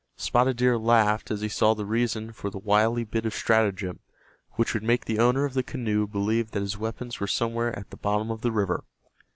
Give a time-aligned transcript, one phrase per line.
[0.17, 3.99] Spotted Deer laughed as he saw the reason for the wily bit of stratagem
[4.53, 7.91] which would make the owner of the canoe believe that his weapons were somewhere at
[7.91, 8.83] the bottom of the river.